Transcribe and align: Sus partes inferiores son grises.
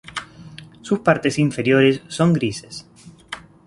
Sus 0.81 1.01
partes 1.01 1.37
inferiores 1.37 2.01
son 2.07 2.33
grises. 2.33 2.87